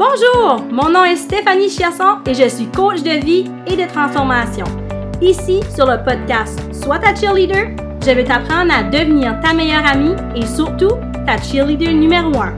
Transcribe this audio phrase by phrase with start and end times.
[0.00, 4.64] Bonjour, mon nom est Stéphanie Chiasson et je suis coach de vie et de transformation.
[5.20, 7.76] Ici, sur le podcast Sois ta cheerleader,
[8.06, 10.92] je vais t'apprendre à devenir ta meilleure amie et surtout
[11.26, 12.56] ta cheerleader numéro un.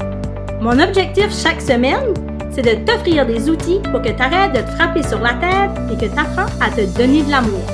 [0.60, 2.14] Mon objectif chaque semaine,
[2.52, 5.72] c'est de t'offrir des outils pour que tu arrêtes de te frapper sur la tête
[5.90, 7.66] et que tu apprends à te donner de l'amour.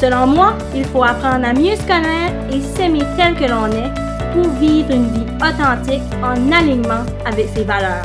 [0.00, 3.94] Selon moi, il faut apprendre à mieux se connaître et s'aimer tel que l'on est
[4.32, 8.02] pour vivre une vie authentique en alignement avec ses valeurs.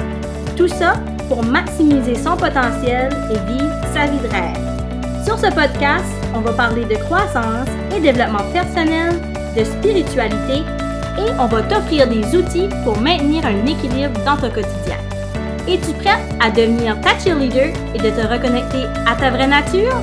[0.55, 0.93] Tout ça
[1.27, 5.25] pour maximiser son potentiel et vivre sa vie de rêve.
[5.25, 9.19] Sur ce podcast, on va parler de croissance et développement personnel,
[9.57, 10.63] de spiritualité
[11.17, 14.97] et on va t'offrir des outils pour maintenir un équilibre dans ton quotidien.
[15.67, 19.95] Es-tu prête à devenir ta cheerleader et de te reconnecter à ta vraie nature?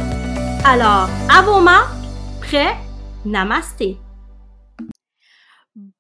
[0.64, 1.94] Alors, à vos marques,
[2.40, 2.76] prêt?
[3.24, 4.01] Namasté!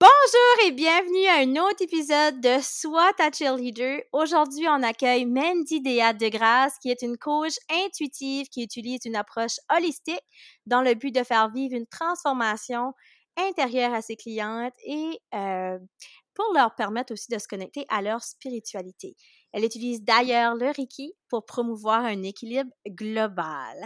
[0.02, 4.02] Bonjour et bienvenue à un autre épisode de Soit ta cheerleader.
[4.12, 9.14] Aujourd'hui, on accueille Mandy Déat de Grâce, qui est une coach intuitive qui utilise une
[9.14, 10.24] approche holistique
[10.66, 12.94] dans le but de faire vivre une transformation
[13.36, 15.78] intérieure à ses clientes et euh,
[16.34, 19.14] pour leur permettre aussi de se connecter à leur spiritualité.
[19.52, 23.76] Elle utilise d'ailleurs le Reiki pour promouvoir un équilibre global.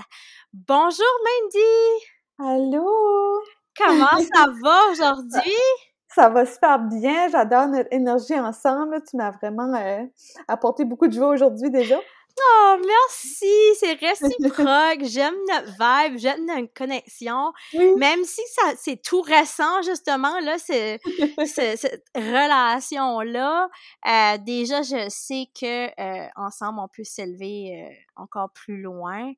[0.54, 2.06] Bonjour Mandy!
[2.38, 3.38] Allô!
[3.76, 5.52] Comment ça va aujourd'hui?
[6.08, 7.28] Ça va super bien.
[7.28, 9.02] J'adore notre énergie ensemble.
[9.08, 10.04] Tu m'as vraiment euh,
[10.48, 11.98] apporté beaucoup de joie aujourd'hui déjà.
[12.38, 13.46] Oh, merci!
[13.80, 15.04] C'est réciproque.
[15.04, 17.52] j'aime notre vibe, j'aime notre connexion.
[17.96, 21.00] Même si ça c'est tout récent, justement, là, c'est,
[21.46, 23.68] cette relation-là.
[24.06, 29.32] Euh, déjà, je sais que euh, ensemble, on peut s'élever encore plus loin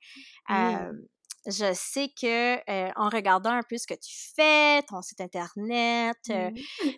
[1.49, 6.17] je sais que euh, en regardant un peu ce que tu fais, ton site internet,
[6.29, 6.51] euh,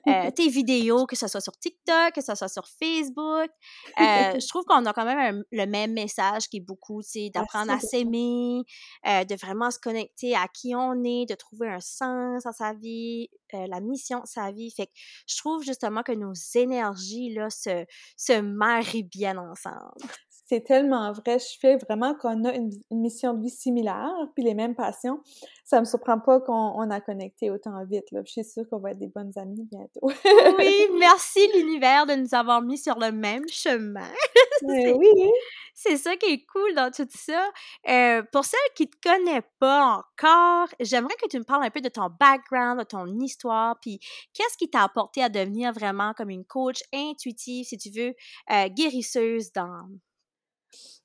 [0.09, 3.49] euh, tes vidéos, que ce soit sur TikTok, que ce soit sur Facebook,
[3.97, 7.79] je trouve qu'on a quand même le même message qui est beaucoup, c'est d'apprendre à
[7.79, 8.65] s'aimer,
[9.07, 13.29] de vraiment se connecter à qui on est, de trouver un sens à sa vie,
[13.53, 14.73] la mission de sa vie.
[14.77, 14.93] Fait que
[15.29, 17.85] je trouve justement que nos énergies là se,
[18.17, 20.11] se marient bien ensemble
[20.51, 21.39] c'est tellement vrai.
[21.39, 25.21] Je fais vraiment qu'on a une, mission de vie similaire, puis les mêmes passions.
[25.65, 28.11] Ça me surprend pas qu'on a connecté autant vite.
[28.11, 28.23] Là.
[28.27, 30.11] Je suis sûre qu'on va être des bonnes amies bientôt.
[30.59, 34.11] oui, merci l'univers de nous avoir mis sur le même chemin.
[34.65, 35.31] oui.
[35.73, 37.49] C'est ça qui est cool dans tout ça.
[37.89, 41.71] Euh, pour celles qui ne te connaissent pas encore, j'aimerais que tu me parles un
[41.71, 44.01] peu de ton background, de ton histoire, puis
[44.35, 48.15] qu'est-ce qui t'a apporté à devenir vraiment comme une coach intuitive, si tu veux,
[48.51, 50.01] euh, guérisseuse d'âme?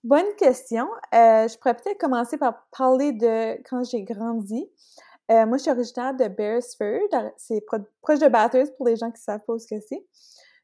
[0.04, 0.88] Bonne question.
[1.14, 4.70] Euh, je pourrais peut-être commencer par parler de quand j'ai grandi.
[5.32, 7.32] Euh, moi, je suis originaire de Beresford.
[7.38, 7.66] C'est
[8.02, 10.06] proche de Bathurst pour les gens qui savent pas ce que c'est.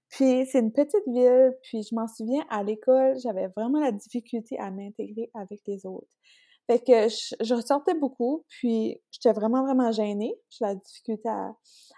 [0.10, 1.58] Puis, c'est une petite ville.
[1.64, 6.12] Puis, je m'en souviens, à l'école, j'avais vraiment la difficulté à m'intégrer avec les autres.
[6.68, 8.46] Fait que je, ressortais beaucoup.
[8.50, 10.36] Puis, j'étais vraiment, vraiment gênée.
[10.52, 11.56] J'avais la difficulté à,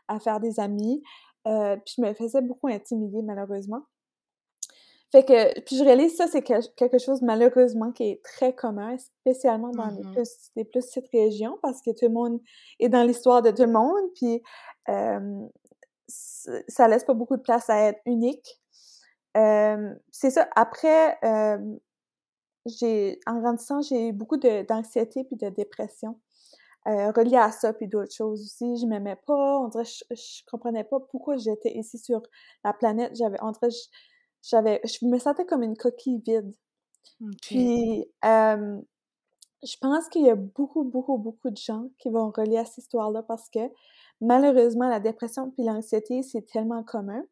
[0.08, 1.04] à, faire des amis.
[1.48, 3.82] Euh, puis, je me faisais beaucoup intimider, malheureusement.
[5.14, 9.70] Fait que, puis je réalise ça, c'est quelque chose malheureusement qui est très commun, spécialement
[9.70, 12.42] dans les, mmh plus, les plus petites régions, parce que tout le monde
[12.80, 14.42] est dans l'histoire de tout le monde, puis
[16.68, 18.60] ça laisse pas beaucoup de place à être unique.
[19.36, 20.50] c'est ça.
[20.56, 21.20] Après,
[22.66, 26.20] j'ai, en grandissant, j'ai eu beaucoup d'anxiété puis de dépression.
[26.88, 28.82] Euh, relié à ça, puis d'autres choses aussi.
[28.82, 32.22] Je m'aimais pas, on dirait je, je comprenais pas pourquoi j'étais ici sur
[32.66, 33.16] la planète.
[33.16, 33.70] J'avais, on dirait,
[34.44, 36.54] j'avais, je me sentais comme une coquille vide.
[37.42, 38.06] Puis,
[39.64, 42.80] je pense qu'il y a beaucoup, beaucoup, beaucoup de gens qui vont relier à cette
[42.80, 43.60] histoire-là parce que
[44.22, 47.24] malheureusement, la dépression puis l'anxiété, c'est tellement commun.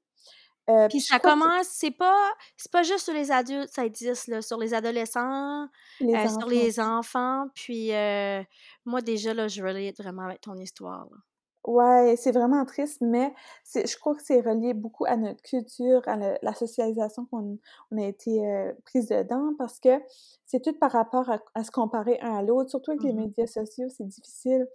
[0.70, 4.42] Euh, puis ça commence, c'est pas, c'est pas juste sur les adultes, ça existe là,
[4.42, 5.68] sur les adolescents,
[6.02, 7.48] euh, sur les enfants.
[7.56, 8.42] Puis euh,
[8.86, 11.06] moi déjà là, je relate vraiment avec ton histoire.
[11.12, 11.18] Là.
[11.66, 13.36] Ouais, c'est vraiment triste, mais
[13.76, 17.60] je crois que c'est relié beaucoup à notre culture, à la socialisation qu'on
[17.92, 20.02] on a été euh, prise dedans, parce que
[20.48, 23.46] c'est tout par rapport à, se comparer un à l'autre, surtout avec les mmh médias
[23.46, 24.68] sociaux, c'est difficile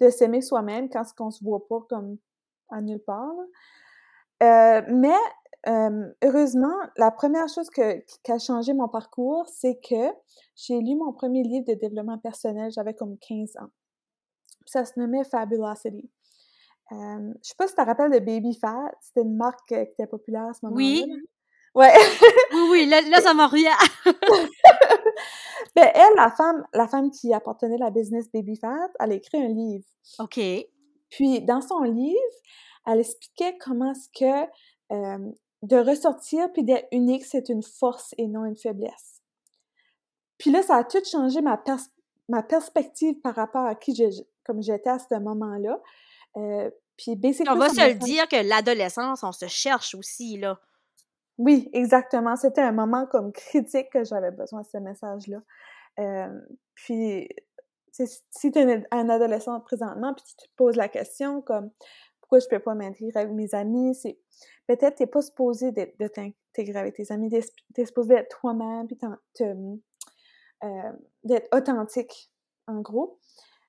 [0.00, 2.18] de s'aimer soi-même quand on se voit pas comme
[2.70, 3.32] à nulle part.
[4.42, 5.16] Euh, mais
[6.22, 10.12] heureusement, la première chose que, qui a changé mon parcours, c'est que
[10.56, 13.70] j'ai lu mon premier livre de développement personnel, j'avais comme 15 ans.
[14.66, 16.10] Ça se nommait Fabulosity.
[16.92, 18.90] Euh, je sais pas si tu te rappelles de Baby Fat.
[19.00, 20.84] C'était une marque euh, qui était populaire à ce moment-là.
[20.84, 21.04] Oui.
[21.74, 21.92] Ouais.
[22.52, 23.72] oui, oui, là, ça m'a rien.
[24.04, 29.14] ben, elle, la femme, la femme qui appartenait à la business Baby Fat, elle a
[29.14, 29.84] écrit un livre.
[30.20, 30.40] OK.
[31.10, 32.18] Puis, dans son livre,
[32.86, 34.50] elle expliquait comment est-ce que
[34.92, 35.32] euh,
[35.62, 39.22] de ressortir puis d'être unique, c'est une force et non une faiblesse.
[40.38, 41.62] Puis là, ça a tout changé ma,
[42.28, 43.98] ma perspective par rapport à qui
[44.44, 45.80] comme j'étais à ce moment-là.
[46.36, 50.58] Euh, puis On va se le dire que l'adolescence, on se cherche aussi, là.
[51.38, 52.36] Oui, exactement.
[52.36, 55.38] C'était un moment comme critique que j'avais besoin de ce message-là.
[55.98, 56.40] Euh,
[56.74, 57.28] puis,
[57.90, 61.70] si tu es un adolescent présentement, puis tu te poses la question comme
[62.20, 64.18] pourquoi je peux pas m'intégrer avec mes amis, c'est
[64.66, 67.30] peut-être t'es pas supposé de t'intégrer avec tes amis,
[67.74, 68.98] t'es supposé être toi-même, puis
[70.64, 70.92] euh,
[71.24, 72.32] d'être authentique,
[72.66, 73.18] en gros.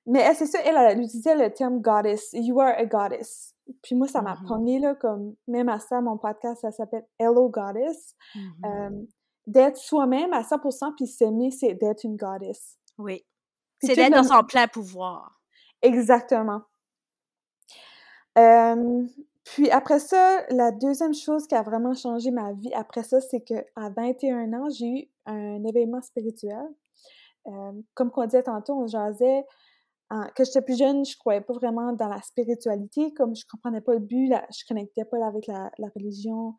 [0.06, 2.30] Mais c'est ça, elle, elle, utilisait le terme goddess.
[2.32, 3.54] You are a goddess.
[3.82, 7.48] Puis moi, ça m'a mmh là, comme, même à ça, mon podcast, ça s'appelle Hello
[7.48, 8.14] Goddess.
[8.34, 9.06] Mmh
[9.46, 12.78] d'être soi-même à 100%, puis s'aimer, c'est d'être une goddess.
[12.98, 13.24] Oui.
[13.80, 15.40] C'est d'être dans son plein pouvoir.
[15.82, 16.62] Exactement.
[18.34, 23.40] puis après ça, la deuxième chose qui a vraiment changé ma vie après ça, c'est
[23.40, 26.66] qu'à 21 ans, j'ai eu un événement spirituel.
[27.94, 29.44] comme on disait tantôt, on jasait
[30.08, 33.94] quand j'étais plus jeune, je croyais pas vraiment dans la spiritualité, comme je comprenais pas
[33.94, 36.54] le but, là, je connectais pas avec la, religion.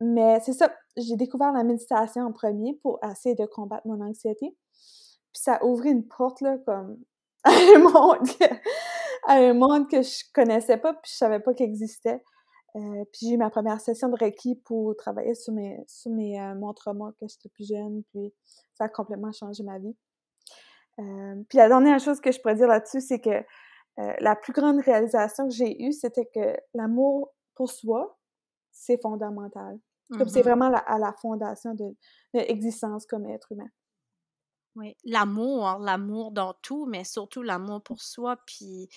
[0.00, 4.56] mais c'est ça, j'ai découvert la méditation en premier pour essayer de combattre mon anxiété.
[5.32, 6.98] Puis ça a ouvert une porte, là, comme
[7.44, 8.44] à un monde que,
[9.26, 12.22] à un monde que je connaissais pas, puis je savais pas qu'il existait.
[12.74, 16.40] Euh, puis j'ai eu ma première session de Reiki pour travailler sur mes, sur mes
[16.40, 16.54] euh,
[16.84, 18.32] quand j'étais plus jeune, puis
[18.74, 19.94] ça a complètement changé ma vie.
[20.98, 24.52] Euh, puis la dernière chose que je pourrais dire là-dessus, c'est que euh, la plus
[24.52, 28.18] grande réalisation que j'ai eue, c'était que l'amour pour soi,
[28.70, 29.78] c'est fondamental.
[30.10, 30.42] Comme c'est mm-hmm.
[30.42, 31.94] vraiment à la fondation de,
[32.34, 33.68] l'existence comme être humain.
[34.74, 38.36] Oui, l'amour, l'amour dans tout, mais surtout l'amour pour soi.
[38.46, 38.88] Puis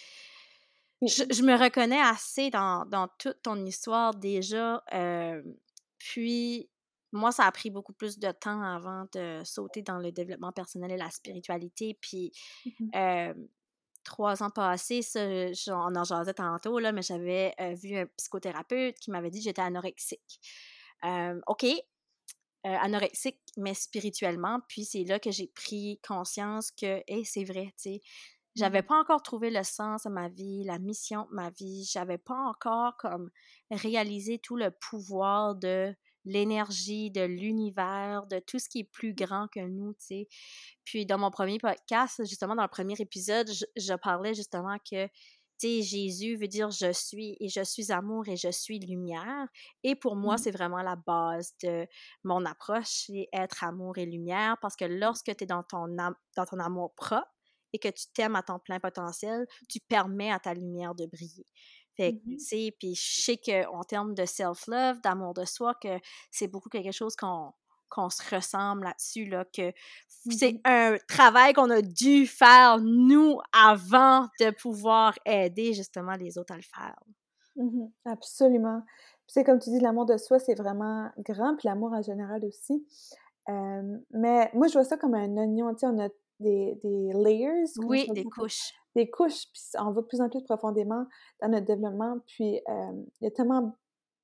[1.02, 4.84] je, me reconnais assez dans, dans, toute ton histoire déjà.
[4.94, 5.42] Euh,
[5.98, 6.70] puis
[7.16, 10.92] moi, ça a pris beaucoup plus de temps avant de sauter dans le développement personnel
[10.92, 11.98] et la spiritualité.
[12.02, 12.32] Puis,
[12.80, 13.32] mmh
[14.04, 19.10] trois ans passés, ça, j'en en jasais tantôt, là, mais j'avais vu un psychothérapeute qui
[19.10, 20.40] m'avait dit que j'étais anorexique.
[21.48, 21.66] OK,
[22.64, 24.60] anorexique, mais spirituellement.
[24.68, 28.02] Puis, c'est là que j'ai pris conscience que, hé, c'est vrai, tu sais.
[28.56, 31.84] J'avais mmh pas encore trouvé le sens de ma vie, la mission de ma vie.
[31.92, 33.30] J'avais pas encore comme
[33.72, 35.94] réalisé tout le pouvoir de
[36.26, 40.28] l'énergie de l'univers, de tout ce qui est plus grand que nous, tu sais.
[40.84, 45.12] Puis dans mon premier podcast, justement, dans le premier épisode, je, parlais justement que, tu
[45.58, 49.48] sais, Jésus veut dire je suis et je suis amour et je suis lumière.
[49.84, 50.40] Et pour moi, mmh.
[50.40, 51.88] c'est vraiment la base de
[52.24, 56.46] mon approche, c'est être amour et lumière parce que lorsque tu es dans ton, dans
[56.46, 57.32] ton amour propre
[57.74, 61.46] et que tu t'aimes à ton plein potentiel, tu permets à ta lumière de briller.
[61.96, 65.74] Fait que, mmh tu sais, puis je sais qu'en termes de self-love, d'amour de soi,
[65.82, 66.00] que
[66.32, 67.54] c'est beaucoup quelque chose qu'on
[67.90, 69.72] qu'on se ressemble là-dessus, là, que
[70.30, 76.54] c'est un travail qu'on a dû faire, nous, avant de pouvoir aider justement les autres
[76.54, 76.96] à le faire.
[77.56, 78.82] Mmh absolument.
[79.28, 82.86] c'est comme tu dis, l'amour de soi, c'est vraiment grand, puis l'amour en général aussi.
[83.48, 86.10] mais moi, je vois ça comme un oignon, tu sais, on a
[86.40, 87.66] des, des layers.
[87.78, 91.06] Oui, des couches des couches, puis on va de plus en plus profondément
[91.42, 92.20] dans notre développement.
[92.28, 93.76] Puis il y a tellement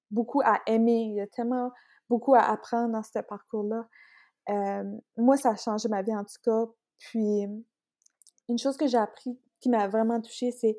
[0.10, 1.72] beaucoup à aimer, il y a tellement
[2.10, 3.88] beaucoup à apprendre dans ce parcours-là.
[5.18, 6.66] moi, ça a changé ma vie en tout cas.
[7.00, 7.48] Puis
[8.50, 10.78] une chose que j'ai appris qui m'a vraiment touchée, c'est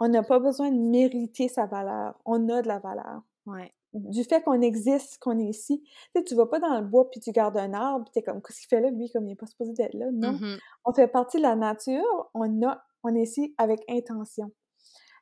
[0.00, 2.14] on n'a pas besoin de mériter sa valeur.
[2.24, 3.22] On a de la valeur.
[3.46, 3.72] Ouais.
[3.94, 5.82] Du fait qu'on existe, qu'on est ici.
[5.82, 8.22] Tu sais, tu vas pas dans le bois puis tu gardes un arbre puis t'es
[8.22, 10.06] comme, qu'est-ce qu'il fait là, lui, comme il n'est pas supposé d'être là.
[10.12, 10.32] Non.
[10.32, 12.30] Mmh on fait partie de la nature.
[12.34, 14.50] On a on est ici avec intention.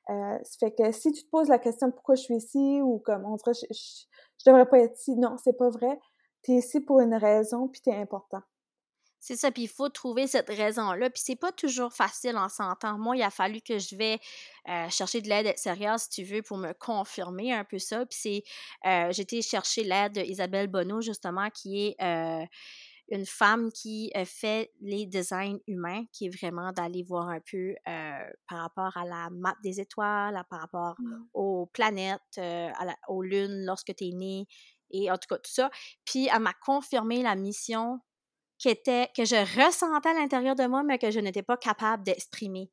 [0.09, 3.01] Euh, ça fait que si tu te poses la question pourquoi je suis ici ou
[3.01, 5.99] comme on dirait je, je, devrais pas être ici, non, c'est pas vrai.
[6.45, 8.43] Tu es ici pour une raison puis tu es important.
[9.19, 11.11] C'est ça, puis il faut trouver cette raison-là.
[11.11, 12.97] Puis c'est pas toujours facile en s'entendant.
[12.97, 14.21] Moi, il a fallu que je vais
[14.69, 18.07] euh, chercher de l'aide extérieure, si tu veux, pour me confirmer un peu ça.
[18.07, 22.49] Puis c'est, euh, été chercher l'aide d'Isabelle Bonneau, justement, qui est
[23.09, 28.59] une femme qui fait les designs humains, qui est vraiment d'aller voir un peu par
[28.59, 31.25] rapport à la map des étoiles, par rapport mmh.
[31.35, 32.41] aux planètes,
[33.09, 34.47] aux lunes lorsque tu es né,
[34.91, 35.71] et en tout cas tout ça.
[36.05, 38.01] Puis elle m'a confirmé la mission
[38.59, 42.05] qui était, que je ressentais à l'intérieur de moi, mais que je n'étais pas capable
[42.05, 42.71] d'exprimer.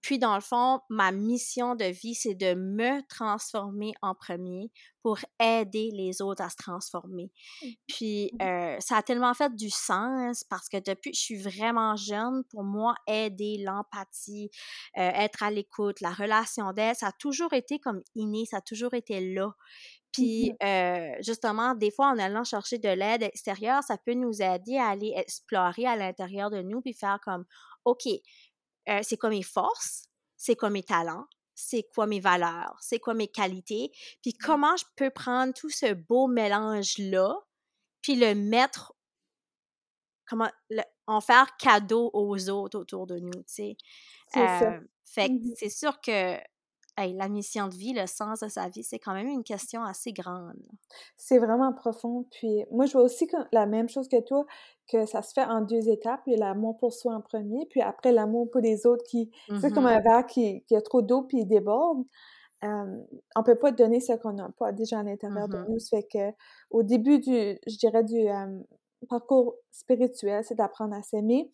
[0.00, 4.70] Puis, dans le fond, ma mission de vie, c'est de me transformer en premier
[5.02, 7.30] pour aider les autres à se transformer.
[7.62, 7.68] Mmh.
[7.86, 8.42] Puis, mmh.
[8.42, 12.42] euh, ça a tellement fait du sens parce que depuis que je suis vraiment jeune,
[12.50, 14.50] pour moi, aider, l'empathie,
[14.98, 18.60] euh, être à l'écoute, la relation d'aide, ça a toujours été comme inné, ça a
[18.60, 19.52] toujours été là.
[20.12, 24.42] Puis, mmh euh, justement, des fois, en allant chercher de l'aide extérieure, ça peut nous
[24.42, 27.44] aider à aller explorer à l'intérieur de nous, puis faire comme,
[27.84, 28.08] OK,
[28.88, 30.04] euh, c'est quoi mes forces,
[30.36, 33.90] c'est quoi mes talents, c'est quoi mes valeurs, c'est quoi mes qualités,
[34.22, 34.44] puis mmh.
[34.44, 37.34] comment je peux prendre tout ce beau mélange-là,
[38.02, 38.94] puis le mettre,
[40.26, 40.50] comment,
[41.06, 43.76] en faire cadeau aux autres autour de nous, tu sais?
[44.36, 46.36] Euh, fait que mmh c'est sûr que
[46.98, 50.12] la mission de vie, le sens de sa vie, c'est quand même une question assez
[50.12, 50.56] grande.
[51.16, 52.26] C'est vraiment profond.
[52.30, 54.44] Puis moi, je vois aussi la même chose que toi,
[54.90, 56.22] que ça se fait en deux étapes.
[56.26, 59.30] Il y a l'amour pour soi en premier, puis après l'amour pour les autres qui...
[59.60, 62.04] C'est comme un mmh verre qui, a trop d'eau puis il déborde.
[62.62, 65.78] On on peut pas donner ce qu'on n'a pas déjà à l'intérieur de mmh nous.
[65.78, 66.36] Ça fait que
[66.70, 68.26] au début du, je dirais, du
[69.06, 71.50] parcours spirituel, c'est d'apprendre à s'aimer,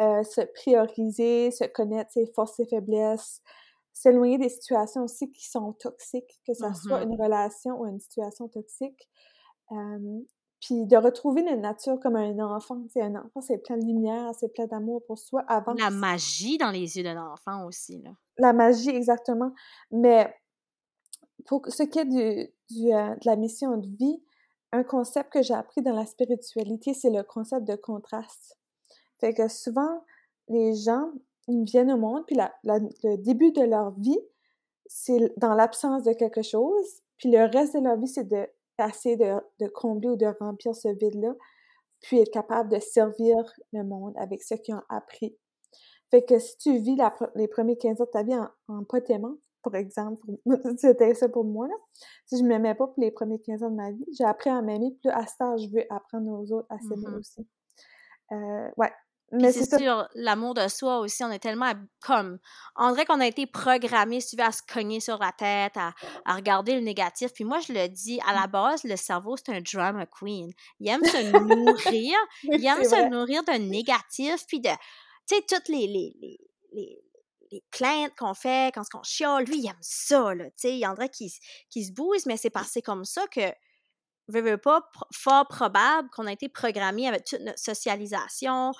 [0.00, 3.42] euh, se prioriser, se connaître ses forces et faiblesses,
[3.94, 8.00] s'éloigner des situations aussi qui sont toxiques, que ce soit mmh une relation ou une
[8.00, 9.08] situation toxique.
[10.60, 12.82] puis de retrouver notre nature comme un enfant.
[12.92, 15.74] C'est un enfant, c'est plein de lumière, c'est plein d'amour pour soi avant.
[15.74, 18.10] La magie dans les yeux d'un enfant aussi, là.
[18.38, 19.52] La magie, exactement.
[19.90, 20.34] Mais
[21.46, 24.22] pour ce qui est du, du euh, de la mission de vie,
[24.72, 28.58] un concept que j'ai appris dans la spiritualité, c'est le concept de contraste.
[29.20, 30.04] Fait que souvent,
[30.48, 31.12] les gens,
[31.48, 34.18] ils viennent au monde, puis le début de leur vie,
[34.86, 38.46] c'est dans l'absence de quelque chose, puis le reste de leur vie, c'est de
[38.82, 41.34] essayer de, combler ou de remplir ce vide-là,
[42.00, 43.36] puis être capable de servir
[43.72, 45.36] le monde avec ce qu'ils ont appris.
[46.10, 46.96] Fait que si tu vis
[47.34, 50.22] les premiers 15 ans de ta vie en, en pas t'aimant, par exemple,
[50.78, 51.74] c'était ça pour moi, là.
[52.26, 54.60] Si je m'aimais pas pour les premiers 15 ans de ma vie, j'ai appris à
[54.60, 57.48] m'aimer, puis à temps, je veux apprendre aux autres à s'aimer mmh aussi.
[58.32, 58.92] Euh, ouais,
[59.32, 62.38] mais c'est sûr, l'amour de soi aussi, on est tellement comme.
[62.76, 65.76] On dirait qu'on a été programmé, si tu veux, à se cogner sur la tête,
[65.76, 65.92] à,
[66.24, 67.32] à, regarder le négatif.
[67.32, 70.52] Puis moi, je le dis, à la base, le cerveau, c'est un drama queen.
[70.78, 74.70] Il aime se nourrir, il aime se nourrir de négatif, puis de.
[75.26, 76.38] Tu sais, toutes les, les, les,
[76.72, 77.04] les
[77.54, 80.80] les plaintes qu'on fait, quand on chiale, lui, il aime ça, là, tu sais, il
[80.80, 81.32] y en a qui,
[81.70, 83.52] qui se bousent, mais c'est passé comme ça que
[84.28, 88.72] veux, pas, fort probable qu'on a été programmé avec toute notre socialisation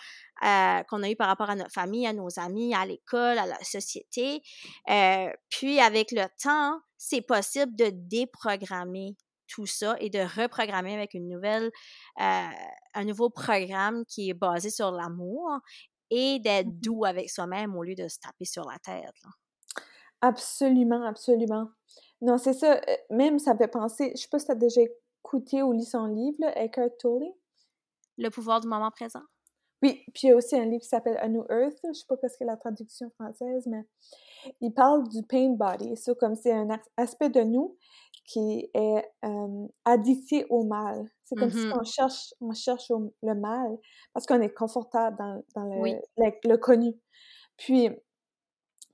[0.42, 3.46] euh, qu'on a eu par rapport à notre famille, à nos amis, à l'école, à
[3.46, 4.42] la société.
[4.90, 11.14] Euh, puis avec le temps, c'est possible de déprogrammer tout ça et de reprogrammer avec
[11.14, 11.70] une nouvelle,
[12.20, 12.48] euh,
[12.94, 15.58] un nouveau programme qui est basé sur l'amour
[16.10, 19.14] et d'être mmh doux avec soi-même au lieu de se taper sur la tête.
[20.20, 21.68] Absolument, absolument.
[22.20, 22.80] Non, c'est ça.
[23.10, 24.80] Même, ça me fait penser, je sais pas si tu as déjà
[25.24, 27.32] écouté ou lu son livre, là, Eckhart Tolle.
[28.18, 29.22] Le pouvoir du moment présent.
[29.82, 32.06] Oui, puis il y a aussi un livre qui s'appelle A New Earth, je sais
[32.08, 33.84] pas ce que la traduction française, mais
[34.60, 37.76] il parle du pain body, ça comme c'est un aspect de nous
[38.24, 41.10] qui est euh, addicté au mal.
[41.24, 41.78] C'est comme si mm-hmm.
[41.78, 42.90] on cherche, on cherche
[43.22, 43.76] le mal
[44.14, 46.94] parce qu'on est confortable dans, dans le, le, connu.
[47.58, 47.90] Puis,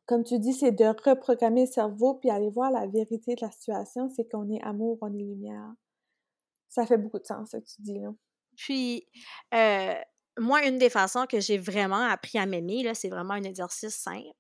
[0.06, 3.52] comme tu dis, c'est de reprogrammer le cerveau puis aller voir la vérité de la
[3.52, 5.72] situation, c'est qu'on est amour, on est lumière
[6.70, 8.08] ça fait beaucoup de sens, ce que tu dis, là.
[8.56, 9.06] Puis,
[9.54, 9.94] euh,
[10.38, 14.32] moi, une des façons que j'ai vraiment appris à m'aimer, c'est vraiment un exercice simple.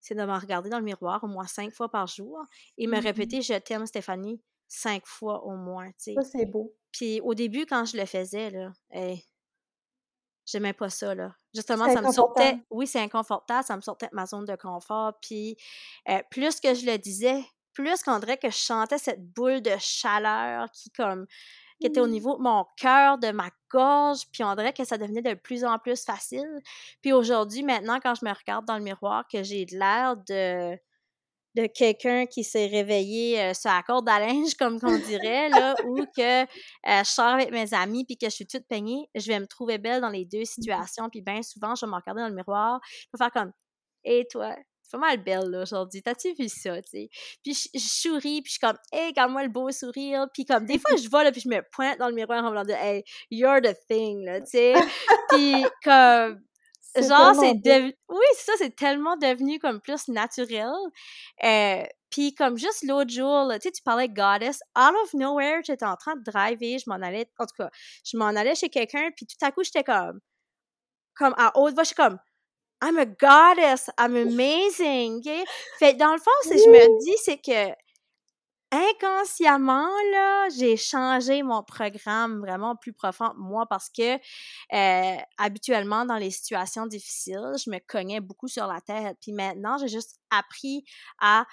[0.00, 2.38] C'est de me regarder dans le miroir au moins cinq fois par jour
[2.76, 5.90] et me mmh répéter Je t'aime, Stéphanie, cinq fois au moins.
[5.98, 6.74] Ça, c'est beau.
[6.92, 9.24] Puis au début, quand je le faisais, là, hey,
[10.44, 11.34] j'aimais pas ça, là.
[11.54, 12.58] Justement, ça me sortait.
[12.70, 15.14] Oui, c'est inconfortable, ça me sortait de ma zone de confort.
[15.22, 15.56] Puis
[16.08, 17.42] euh, plus que je le disais,
[17.74, 21.26] plus qu'on dirait que je chantais cette boule de chaleur qui comme
[21.80, 22.10] qui était au mmh.
[22.10, 25.64] niveau de mon cœur, de ma gorge, puis on dirait que ça devenait de plus
[25.64, 26.48] en plus facile.
[27.02, 30.78] Puis aujourd'hui, maintenant, quand je me regarde dans le miroir, que j'ai l'air de
[31.54, 35.74] de quelqu'un qui s'est réveillé euh, sur la corde à linge, comme qu'on dirait, là,
[35.86, 36.46] ou que euh,
[36.84, 39.78] je sors avec mes amis puis que je suis toute peignée, je vais me trouver
[39.78, 41.08] belle dans les deux mmh situations.
[41.10, 43.52] Puis bien souvent, je vais me regarder dans le miroir, je vais faire comme
[44.04, 44.56] «Et toi,
[44.90, 46.02] pas mal belle là aujourd'hui.
[46.02, 47.08] T'as-tu vu ça, tu sais?
[47.42, 50.26] Puis je, souris, puis je suis comme, hey, regarde-moi le beau sourire.
[50.32, 52.50] Puis comme, des fois, je vais là, puis je me pointe dans le miroir en
[52.50, 54.74] me disant, hey, you're the thing, là, tu sais?
[55.30, 56.40] puis comme,
[56.96, 60.72] genre, c'est devenu, oui, ça, c'est tellement devenu comme plus naturel.
[61.42, 65.62] Euh, puis comme juste l'autre jour, tu sais, tu parlais de Goddess, out of nowhere,
[65.64, 67.70] j'étais en train de driver, je m'en allais, en tout cas,
[68.04, 70.20] je m'en allais chez quelqu'un, puis tout à coup, j'étais comme,
[71.16, 72.18] comme à haute voix, je suis comme,
[72.84, 75.22] I'm a goddess, I'm amazing.
[75.78, 77.74] Fait dans le fond, ce que je me dis, c'est que
[78.70, 86.16] inconsciemment, là, j'ai changé mon programme vraiment plus profond moi parce que euh, habituellement, dans
[86.16, 89.16] les situations difficiles, je me cognais beaucoup sur la tête.
[89.22, 90.84] Puis maintenant, j'ai juste appris
[91.20, 91.46] à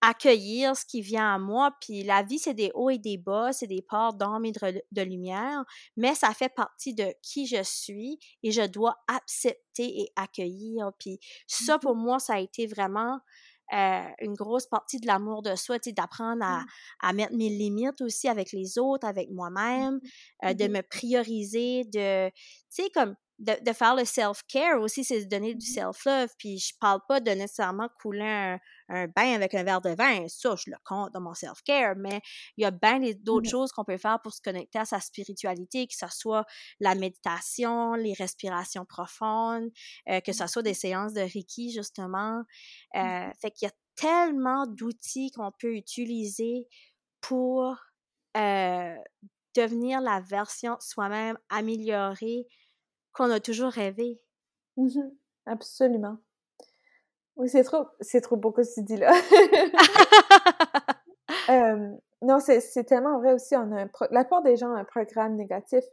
[0.00, 1.72] accueillir ce qui vient à moi.
[1.80, 5.02] Puis la vie, c'est des hauts et des bas, c'est des parts d'ombre et de,
[5.02, 5.64] lumière,
[5.96, 10.90] mais ça fait partie de qui je suis et je dois accepter et accueillir.
[10.98, 13.18] Puis ça, pour mmh moi, ça a été vraiment
[13.72, 16.66] euh, une grosse partie de l'amour de soi, tu sais, d'apprendre à, mmh.
[17.00, 20.00] à, mettre mes limites aussi avec les autres, avec moi-même,
[20.44, 22.34] euh, de mmh me prioriser, de, tu
[22.68, 26.30] sais, comme de, faire le self-care aussi, c'est de donner du mmh self-love.
[26.38, 30.26] Puis je parle pas de nécessairement couler un, bain avec un verre de vin.
[30.28, 31.94] Ça, je le compte dans mon self-care.
[31.96, 32.20] Mais
[32.56, 35.86] il y a bien d'autres choses qu'on peut faire pour se connecter à sa spiritualité,
[35.86, 36.44] que ce soit
[36.80, 39.70] la méditation, les respirations profondes,
[40.08, 42.42] euh, que ce soit des séances de Reiki, justement.
[42.94, 46.66] Euh, fait qu'il y a tellement d'outils qu'on peut utiliser
[47.20, 47.76] pour
[48.36, 48.94] euh,
[49.54, 52.46] devenir la version soi-même améliorée
[53.16, 54.20] qu'on a toujours rêvé.
[54.76, 55.10] Mmh
[55.46, 56.18] Absolument.
[57.36, 59.12] Oui, c'est trop, c'est trop beau que tu dis là.
[62.22, 63.54] non, c'est tellement vrai aussi.
[63.56, 65.84] On a un la plupart des gens ont un programme négatif.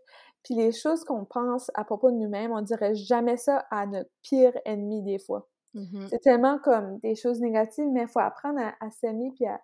[0.43, 4.09] Puis les choses qu'on pense à propos de nous-mêmes, on dirait jamais ça à notre
[4.21, 5.47] pire ennemi des fois.
[5.73, 9.59] Mmh c'est tellement comme des choses négatives, mais il faut apprendre à, s'aimer puis à,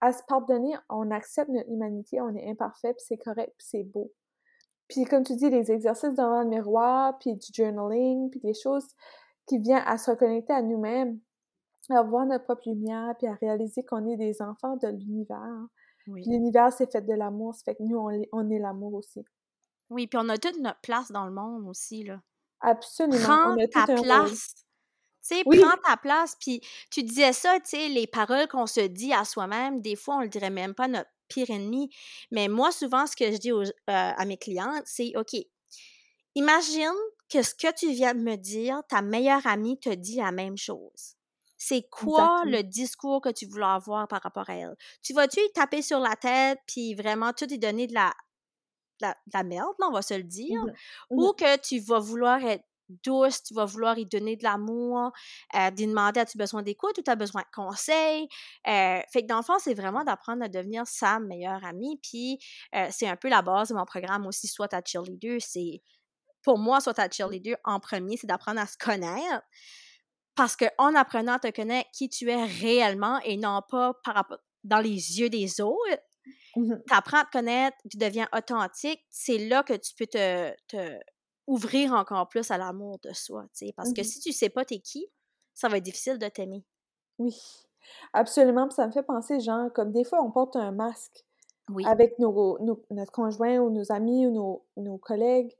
[0.00, 0.74] à, se pardonner.
[0.88, 4.12] On accepte notre humanité, on est imparfait, puis c'est correct, puis c'est beau.
[4.88, 8.86] Puis comme tu dis, les exercices devant le miroir, puis du journaling, puis des choses
[9.46, 11.18] qui viennent à se reconnecter à nous-mêmes,
[11.90, 15.66] à voir notre propre lumière, puis à réaliser qu'on est des enfants de l'univers.
[16.06, 19.24] L'univers, c'est fait de l'amour, ça fait que nous, on, on est l'amour aussi.
[19.90, 22.20] Oui, puis on a toute notre place dans le monde aussi, là.
[22.60, 23.18] Absolument.
[23.18, 24.54] Prends ta place.
[25.26, 26.36] Tu sais, prends ta place.
[26.38, 26.60] Puis
[26.90, 30.20] tu disais ça, tu sais, les paroles qu'on se dit à soi-même, des fois, on
[30.20, 31.90] le dirait même pas notre pire ennemi.
[32.30, 35.36] Mais moi, souvent, ce que je dis euh, à mes clientes, c'est OK,
[36.34, 36.92] imagine
[37.28, 40.56] que ce que tu viens de me dire, ta meilleure amie te dit la même
[40.56, 41.16] chose.
[41.56, 44.76] C'est quoi le discours que tu voulais avoir par rapport à elle?
[45.02, 48.12] Tu vas-tu y taper sur la tête, puis vraiment tout y donner de la,
[49.00, 50.60] la, merde, on va se le dire?
[50.62, 50.72] Mmh
[51.10, 55.12] Ou mmh que tu vas vouloir être douce, tu vas vouloir y donner de l'amour,
[55.54, 58.28] euh, d'y demander as-tu besoin d'écoute ou tu as besoin de conseils?
[58.66, 61.98] Euh, fait que dans le fond, c'est vraiment d'apprendre à devenir sa meilleure amie.
[62.02, 62.38] Puis
[62.74, 65.38] euh, c'est un peu la base de mon programme aussi, soit ta cheerleader.
[65.40, 65.82] C'est
[66.42, 69.42] pour moi, soit ta cheerleader en premier, c'est d'apprendre à se connaître.
[70.34, 74.38] Parce qu'en apprenant à te connaître qui tu es réellement et non pas par rapport
[74.64, 76.02] dans les yeux des autres,
[76.56, 80.54] mmh tu apprends à te connaître, tu deviens authentique, c'est là que tu peux te
[81.46, 84.48] ouvrir encore plus à l'amour de soi, tu sais, parce que mmh si tu sais
[84.48, 85.06] pas t'es qui,
[85.52, 86.64] ça va être difficile de t'aimer.
[87.18, 87.36] Oui,
[88.12, 88.68] absolument.
[88.70, 91.24] ça me fait penser, genre, comme des fois, on porte un masque
[91.84, 92.58] avec nos,
[92.90, 95.52] notre conjoint ou nos amis ou nos, nos collègues.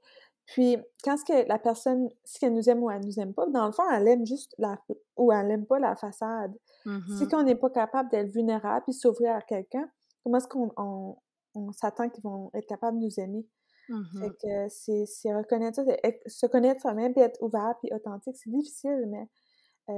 [0.47, 3.47] Puis, quand ce que la personne, si elle nous aime ou elle nous aime pas,
[3.47, 4.79] dans le fond, elle aime juste la,
[5.17, 6.55] ou elle aime pas la façade.
[6.85, 9.89] Si mmh on n'est pas capable d'être vulnérable et s'ouvrir à quelqu'un,
[10.23, 11.17] comment est-ce qu'on
[11.55, 13.47] on s'attend qu'ils vont être capables de nous aimer?
[13.89, 14.69] Mmh fait que
[15.07, 15.85] c'est reconnaître ça,
[16.27, 19.29] se connaître soi-même, puis être ouvert, puis authentique, c'est difficile, mais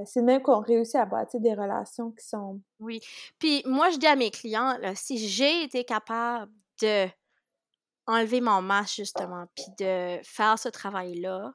[0.04, 2.60] c'est même qu'on réussit à bâtir des relations qui sont...
[2.80, 2.98] Oui.
[3.38, 6.50] Puis moi, je dis à mes clients, si j'ai été capable
[6.82, 7.06] de
[8.06, 11.52] enlever mon masque, justement, puis de faire ce travail-là,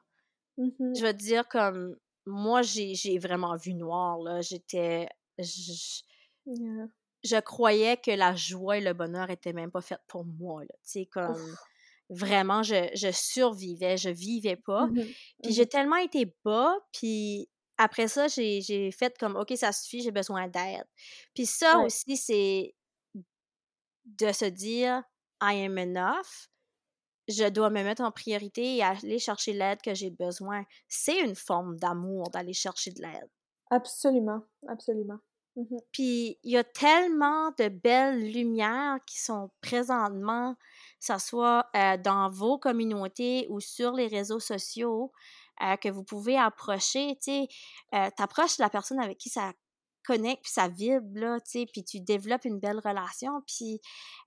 [0.56, 1.96] mmh je veux dire comme...
[2.24, 4.40] Moi, j'ai vraiment vu noir, là.
[4.42, 5.08] J'étais...
[5.38, 6.04] Je,
[7.40, 10.72] croyais que la joie et le bonheur étaient même pas faits pour moi, là.
[10.84, 11.56] Tu sais, comme
[12.12, 14.86] vraiment, je, je, survivais, je vivais pas.
[14.86, 17.48] Mmh puis mmh j'ai tellement été bas, puis
[17.78, 20.86] après ça, j'ai fait comme, OK, ça suffit, j'ai besoin d'aide.
[21.34, 22.74] Puis ça aussi, c'est
[24.04, 25.02] de se dire,
[25.40, 26.48] I am enough,
[27.28, 30.64] je dois me mettre en priorité et aller chercher l'aide que j'ai besoin.
[30.88, 33.30] C'est une forme d'amour d'aller chercher de l'aide.
[33.70, 35.18] Absolument, absolument.
[35.56, 40.56] Mmh puis il y a tellement de belles lumières qui sont présentement
[41.04, 41.66] que ce soit
[42.04, 45.12] dans vos communautés ou sur les réseaux sociaux,
[45.80, 47.46] que vous pouvez approcher, tu
[47.90, 49.52] sais, t'approches la personne avec qui ça
[50.04, 53.80] connecte, puis ça vibre, là, tu sais, puis tu développes une belle relation, puis...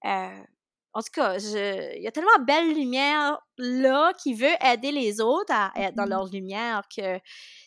[0.03, 5.19] en tout cas, il y a tellement de belle lumière là qui veut aider les
[5.19, 7.23] autres à être dans mmh leur lumière que, tu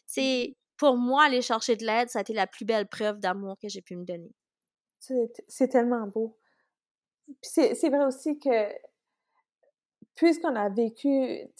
[0.07, 3.59] sais, pour moi, aller chercher de l'aide, ça a été la plus belle preuve d'amour
[3.61, 4.33] que j'ai pu me donner.
[5.49, 6.39] C'est tellement beau.
[7.27, 8.73] Puis c'est vrai aussi que
[10.19, 11.09] puisqu'on a vécu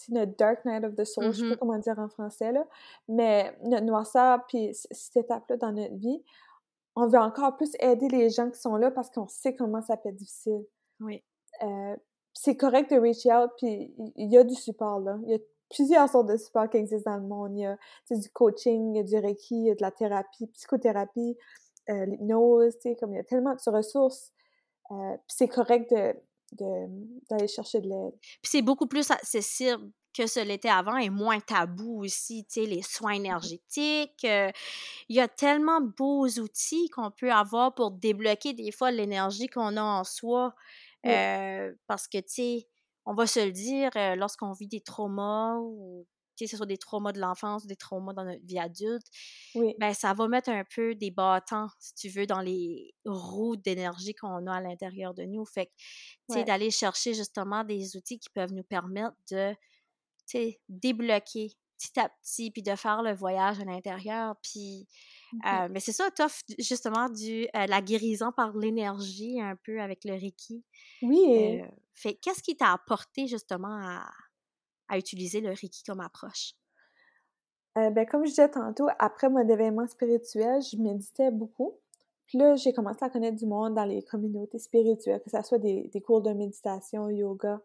[0.09, 1.57] notre Dark Night of the Soul, je sais pas mm-hmm.
[1.59, 2.67] comment dire en français, là,
[3.07, 6.21] mais notre noirceur, puis cette étape-là dans notre vie,
[6.97, 9.95] on veut encore plus aider les gens qui sont là parce qu'on sait comment ça
[9.95, 10.65] peut être difficile.
[10.99, 11.23] Oui.
[11.63, 11.95] Euh,
[12.33, 15.17] c'est correct de reach out, puis il y a du support, là.
[15.23, 17.55] Il y a plusieurs sortes de supports qui existent dans le monde.
[17.55, 17.77] Il y a
[18.09, 21.37] du coaching, il y a du Reiki, il y a de la thérapie, psychothérapie,
[21.89, 24.33] euh, l'hypnose, tu sais, comme il y a tellement de ressources.
[24.91, 26.13] Euh, puis c'est correct de,
[26.53, 28.13] d'aller chercher de l'aide.
[28.19, 32.65] Puis c'est beaucoup plus accessible que ce l'était avant et moins tabou aussi, tu sais,
[32.65, 34.25] les soins mmh énergétiques.
[34.25, 34.51] Euh,
[35.07, 39.47] il y a tellement de beaux outils qu'on peut avoir pour débloquer des fois l'énergie
[39.47, 40.53] qu'on a en soi.
[41.05, 42.67] Euh, parce que, tu sais,
[43.05, 46.05] on va se le dire, euh, lorsqu'on vit des traumas ou
[46.45, 49.05] que ce soit des traumas de l'enfance, des traumas dans notre vie adulte,
[49.55, 49.75] oui.
[49.79, 54.13] ben ça va mettre un peu des bâtons, si tu veux, dans les roues d'énergie
[54.13, 55.45] qu'on a à l'intérieur de nous.
[55.45, 55.71] Fait que,
[56.29, 59.53] tu sais, d'aller chercher justement des outils qui peuvent nous permettre de,
[60.27, 64.35] tu sais, débloquer petit à petit, puis de faire le voyage à l'intérieur.
[64.43, 64.87] Puis,
[65.45, 70.03] euh, mais c'est ça, t'offres justement du, euh, la guérison par l'énergie un peu avec
[70.03, 70.63] le Reiki.
[71.01, 71.61] Oui.
[71.61, 74.09] Euh, fait qu'est-ce qui t'a apporté justement à,
[74.89, 76.53] à utiliser le Reiki comme approche?
[77.77, 81.77] Euh, ben, comme je disais tantôt, après mon événement spirituel, je méditais beaucoup.
[82.25, 85.57] Puis là, j'ai commencé à connaître du monde dans les communautés spirituelles, que ce soit
[85.57, 87.61] des, cours de méditation, yoga.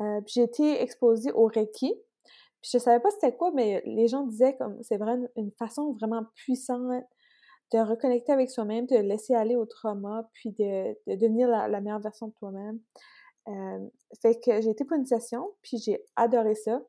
[0.00, 1.94] Euh, puis j'ai été exposée au Reiki.
[2.60, 5.92] Puis je savais pas c'était quoi, mais les gens disaient comme c'est vraiment une façon
[5.92, 7.04] vraiment puissante
[7.72, 12.00] de reconnecter avec soi-même, de laisser aller au trauma, puis de, de devenir la, meilleure
[12.00, 12.80] version de toi-même.
[14.22, 16.80] Fait que j'ai été pour une session, puis j'ai adoré ça.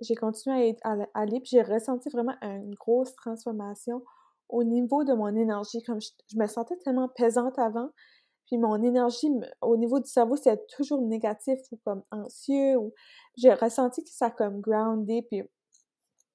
[0.00, 4.02] J'ai continué à, aller, puis j'ai ressenti vraiment une grosse transformation
[4.48, 5.82] au niveau de mon énergie.
[5.82, 7.90] Comme je, me sentais tellement pesante avant,
[8.46, 9.28] puis mon énergie
[9.60, 12.76] au niveau du cerveau, c'était toujours négatif ou comme anxieux.
[12.76, 12.94] Ou
[13.36, 15.42] j'ai ressenti que ça comme groundé, puis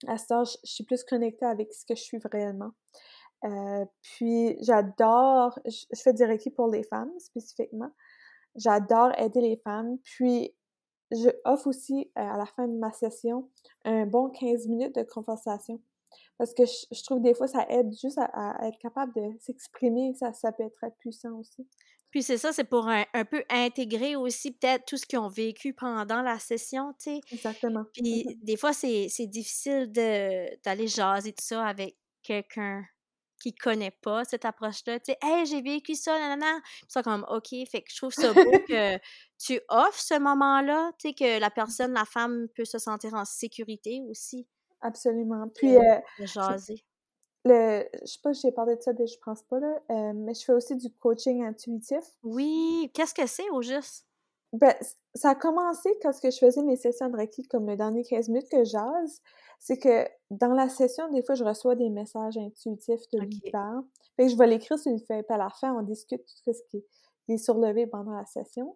[0.07, 2.71] à ça, je, suis plus connectée avec ce que je suis vraiment.
[3.45, 7.91] Euh, puis j'adore, je, je, fais du Reiki pour les femmes spécifiquement.
[8.55, 9.97] J'adore aider les femmes.
[10.03, 10.53] Puis,
[11.11, 13.49] je offre aussi euh, à la fin de ma session
[13.85, 15.81] un bon 15 minutes de conversation.
[16.37, 20.13] Parce que je, trouve des fois, ça aide juste à, être capable de s'exprimer.
[20.15, 21.67] Ça, ça peut être très puissant aussi.
[22.09, 25.73] Puis c'est ça, c'est pour un, peu intégrer aussi peut-être tout ce qu'ils ont vécu
[25.73, 27.21] pendant la session, tu sais.
[27.31, 27.85] Exactement.
[27.93, 28.43] Puis mm-hmm.
[28.43, 32.83] des fois, c'est difficile d'aller jaser tout ça avec quelqu'un
[33.43, 34.99] qui connaît pas cette approche-là.
[35.01, 36.61] Tu sais, hey, j'ai vécu ça, nanana.
[36.63, 37.49] Puis ça, comme, OK.
[37.69, 38.97] Fait que je trouve ça beau que
[39.37, 43.25] tu offres ce moment-là, tu sais, que la personne, la femme peut se sentir en
[43.25, 44.47] sécurité aussi.
[44.79, 45.49] Absolument.
[45.53, 46.85] Puis, euh, jaser.
[47.45, 50.33] Le, je sais pas j'ai parlé de ça, mais je pense pas, là, euh, mais
[50.33, 52.05] je fais aussi du coaching intuitif.
[52.23, 54.05] Oui, qu'est-ce que c'est au juste?
[54.53, 54.73] Ben,
[55.15, 58.49] ça a commencé quand je faisais mes sessions de Reiki, comme le dernier 15 minutes
[58.49, 59.21] que jase,
[59.63, 63.27] c'est que dans la session, des fois, je reçois des messages intuitifs de okay.
[63.27, 63.81] l'univers.
[64.17, 66.51] Fait que je vais l'écrire sur une feuille, puis à la fin, on discute tout
[66.51, 66.83] ce qui
[67.29, 68.75] est, surlevé pendant la session.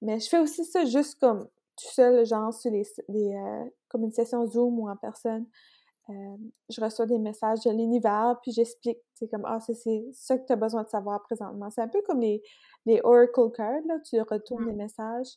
[0.00, 4.12] Mais je fais aussi ça juste comme tout seul, genre sur les, euh, comme une
[4.12, 5.44] session Zoom ou en personne.
[6.08, 6.36] Euh,
[6.68, 10.52] je reçois des messages de l'univers, puis j'explique, c'est comme, ah, c'est ça que tu
[10.52, 11.68] as besoin de savoir présentement.
[11.70, 12.40] C'est un peu comme les,
[12.86, 15.34] les Oracle Cards, là, tu retournes des messages.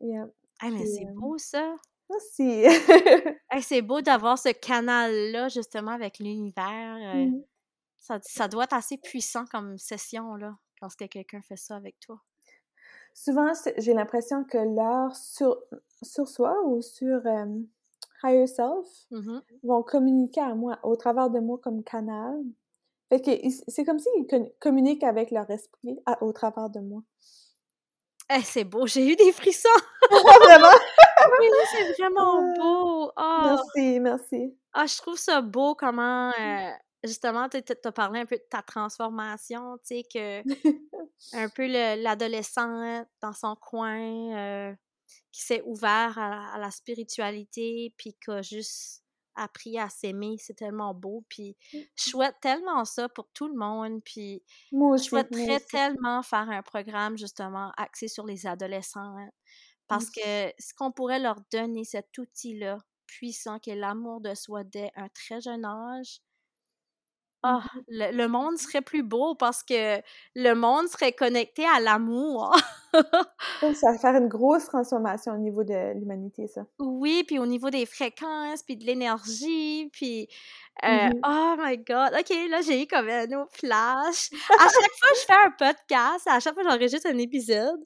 [0.00, 0.28] Yeah.
[0.60, 1.76] Ah, mais c'est euh, beau, ça!
[2.08, 2.64] Merci!
[3.60, 7.14] c'est beau d'avoir ce canal-là, justement, avec l'univers.
[7.14, 7.44] Euh, mmh.
[7.98, 12.20] ça, ça, doit être assez puissant comme session, là, quand quelqu'un fait ça avec toi.
[13.14, 15.58] Souvent, j'ai l'impression que l'heure sur,
[16.02, 17.22] sur soi ou sur
[18.22, 22.42] higher self mmh vont communiquer à moi, au travers de moi comme canal.
[23.08, 23.30] Fait que
[23.68, 24.26] c'est comme s'ils
[24.60, 27.02] communiquent avec leur esprit au travers de moi.
[28.28, 29.68] Eh, c'est beau, j'ai eu des frissons!
[30.10, 30.66] vraiment?
[31.40, 33.12] oui, c'est vraiment ah, beau!
[33.16, 33.40] Oh.
[33.44, 34.56] Merci, merci.
[34.72, 36.70] Ah, je trouve ça beau comment, euh,
[37.04, 40.42] justement, tu as parlé un peu de ta transformation, tu sais, que
[41.34, 44.74] un peu l'adolescent dans son coin euh,
[45.30, 49.04] qui s'est ouvert à la, spiritualité, puis qui a juste
[49.36, 51.24] appris à s'aimer, c'est tellement beau.
[51.28, 51.82] Puis je mmh.
[51.96, 54.02] souhaite tellement ça pour tout le monde.
[54.04, 59.16] Puis moi je souhaiterais tellement faire un programme justement axé sur les adolescents.
[59.16, 59.30] Hein,
[59.88, 64.64] parce que ce qu'on pourrait leur donner, cet outil-là puissant qui est l'amour de soi
[64.64, 66.20] dès un très jeune âge,
[67.48, 70.00] ah, le, monde serait plus beau parce que
[70.34, 72.56] le monde serait connecté à l'amour.
[73.74, 76.62] ça va faire une grosse transformation au niveau de l'humanité, ça.
[76.80, 80.28] Oui, puis au niveau des fréquences, puis de l'énergie, puis...
[80.84, 82.18] Euh, mmh oh my God!
[82.18, 84.30] OK, là, j'ai eu comme un autre flash.
[84.58, 87.80] À chaque fois que je fais un podcast, à chaque fois que j'enregistre un épisode,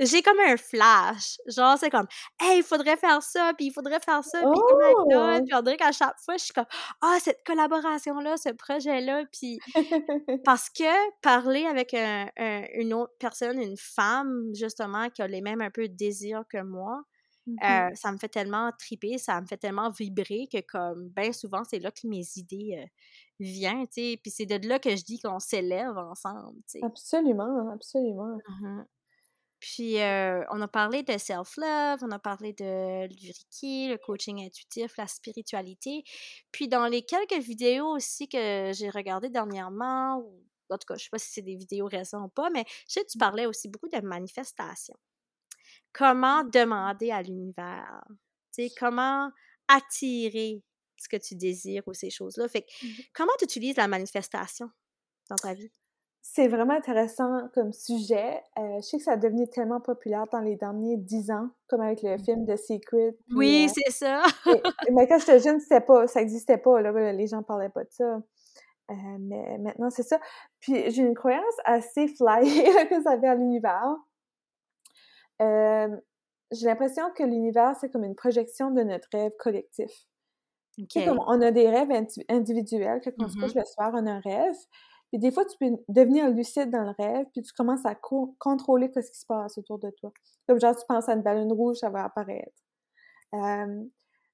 [0.00, 1.38] j'ai comme un flash.
[1.46, 2.06] Genre, c'est comme,
[2.40, 5.42] hey, il faudrait faire ça, puis il faudrait faire ça, puis oh!
[5.44, 6.66] puis on dirait qu'à chaque fois, je suis comme,
[7.02, 9.58] ah, cette collaboration-là, ce projet-là, puis
[10.44, 15.70] parce que parler avec une autre personne, une femme, justement, qui a les mêmes un
[15.70, 17.02] peu désirs que moi,
[17.46, 21.32] mmh euh, ça me fait tellement triper, ça me fait tellement vibrer que, comme, bien
[21.32, 22.86] souvent, c'est là que mes idées euh,
[23.40, 26.80] viennent, tu sais, puis c'est de là que je dis qu'on s'élève ensemble, tu sais.
[26.82, 28.38] Absolument, absolument.
[28.48, 28.82] Mmh
[29.60, 35.06] puis, on a parlé de self-love, on a parlé de l'Uriki, le coaching intuitif, la
[35.06, 36.02] spiritualité.
[36.50, 41.04] Puis, dans les quelques vidéos aussi que j'ai regardées dernièrement, ou en tout cas, je
[41.04, 43.46] sais pas si c'est des vidéos récentes ou pas, mais je sais que tu parlais
[43.46, 44.96] aussi beaucoup de manifestation.
[45.92, 48.04] Comment demander à l'univers?
[48.54, 49.30] Tu sais, comment
[49.68, 50.62] attirer
[50.96, 52.48] ce que tu désires ou ces choses-là?
[52.48, 54.70] Fait que, mmh comment tu utilises la manifestation
[55.28, 55.70] dans ta vie?
[56.22, 58.42] C'est vraiment intéressant comme sujet.
[58.58, 61.80] Euh, je sais que ça a devenu tellement populaire dans les derniers dix ans, comme
[61.80, 62.24] avec le mmh.
[62.24, 63.16] film The Secret.
[63.34, 64.22] oui, euh, c'est ça!
[64.92, 66.82] mais quand j'étais jeune, pas, ça n'existait pas.
[66.82, 68.22] Là, les gens parlaient pas de ça.
[68.90, 70.20] Euh, mais maintenant, c'est ça.
[70.60, 72.44] Puis j'ai une croyance assez fly
[72.90, 73.96] que ça vient à l'univers.
[75.40, 79.90] j'ai l'impression que l'univers, c'est comme une projection de notre rêve collectif.
[80.94, 81.90] Comme on a des rêves
[82.28, 84.54] individuels, quand on se couche mmh le soir, on a un rêve.
[85.10, 87.96] Puis des fois, tu peux devenir lucide dans le rêve, puis tu commences à
[88.38, 90.12] contrôler ce qui se passe autour de toi.
[90.46, 92.54] Comme genre, tu penses à une ballon rouge, ça va apparaître.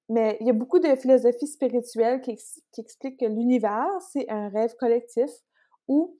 [0.09, 2.37] mais il y a beaucoup de philosophies spirituelles qui,
[2.77, 5.31] expliquent que l'univers, c'est un rêve collectif
[5.87, 6.15] où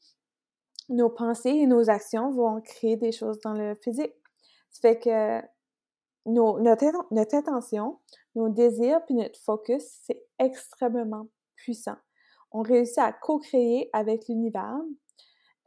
[0.89, 4.13] nos pensées et nos actions vont créer des choses dans le physique.
[4.71, 5.41] Ça fait que
[6.25, 7.99] notre, notre intention,
[8.35, 11.97] nos désirs puis notre focus, c'est extrêmement puissant
[12.51, 14.79] on réussit à co-créer avec l'univers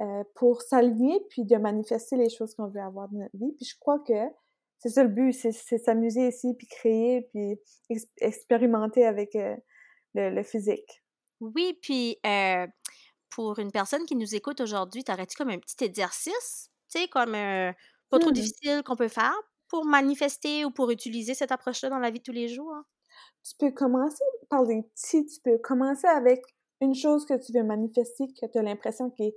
[0.00, 3.52] euh, pour s'aligner puis de manifester les choses qu'on veut avoir dans notre vie.
[3.56, 4.14] Puis je crois que
[4.78, 7.60] c'est ça le but, c'est s'amuser ici, puis créer, puis
[8.18, 9.54] expérimenter avec euh,
[10.14, 11.02] le, physique.
[11.40, 12.66] Oui, puis euh,
[13.28, 17.32] pour une personne qui nous écoute aujourd'hui, t'aurais-tu comme un petit exercice, tu sais, comme
[17.32, 18.32] pas trop mmh.
[18.32, 19.36] difficile qu'on peut faire
[19.68, 22.74] pour manifester ou pour utiliser cette approche-là dans la vie de tous les jours?
[23.44, 26.42] Tu peux commencer par des petits, tu peux commencer avec
[26.80, 29.34] une chose que tu veux manifester, que tu as l'impression qui est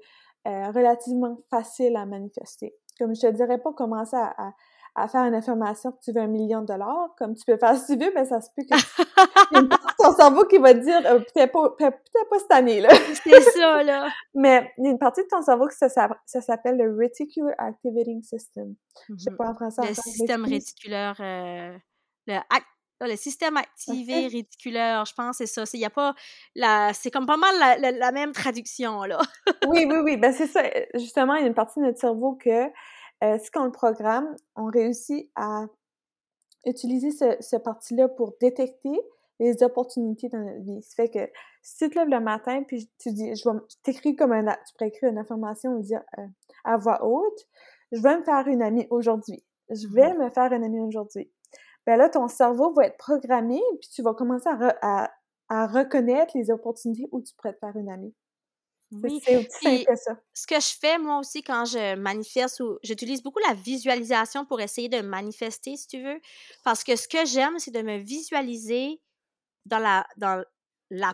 [0.48, 2.76] euh, relativement facile à manifester.
[3.00, 4.54] Comme je te dirais pas commencer à,
[4.96, 7.76] à, faire une affirmation que tu veux un million de dollars, comme tu peux faire
[7.78, 8.76] si tu veux, mais ça se peut que
[9.54, 11.96] y a une partie de ton cerveau qui va te dire euh, peut-être pas, peut
[12.30, 12.90] pas cette année là.
[13.24, 14.10] C'est ça là.
[14.36, 17.56] mais il y a une partie de ton cerveau que ça, ça, s'appelle le reticular
[17.58, 18.76] activating system.
[19.10, 19.36] Je sais mm-hmm.
[19.38, 19.82] pas en français.
[19.88, 21.76] Le système réticulaire, euh,
[22.28, 22.36] le
[23.08, 25.64] le système activé réticulaire, je pense, c'est ça.
[25.74, 26.16] Il y a pas
[26.56, 29.20] la, c'est comme pas mal la, même traduction là.
[29.68, 30.18] oui, oui, oui.
[30.18, 30.64] Ben c'est ça.
[30.96, 32.68] Justement, il y a une partie de notre cerveau que
[33.24, 35.66] euh, si on le programme, on réussit à
[36.66, 39.00] utiliser ce, ce parti-là pour détecter
[39.40, 40.82] les opportunités dans notre vie.
[40.84, 44.16] Ça fait que si tu te lèves le matin puis tu dis, je vais t'écris
[44.16, 46.26] comme un, tu pourrais écrire une information ou dire euh,
[46.64, 47.48] à voix haute,
[47.92, 49.44] je vais me faire une amie aujourd'hui.
[49.70, 50.24] Je vais mmh.
[50.24, 51.32] me faire une amie aujourd'hui
[51.86, 55.12] ben là, ton cerveau va être programmé, puis tu vas commencer à,
[55.50, 58.14] à, reconnaître les opportunités où tu pourrais te faire une amie.
[58.92, 60.18] Oui, c'est aussi simple que ça.
[60.34, 64.62] Ce que je fais, moi aussi, quand je manifeste, ou j'utilise beaucoup la visualisation pour
[64.62, 66.20] essayer de manifester, si tu veux,
[66.64, 69.02] parce que ce que j'aime, c'est de me visualiser
[69.66, 70.44] dans la, dans
[70.90, 71.14] la,